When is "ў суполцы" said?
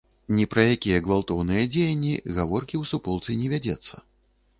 2.81-3.37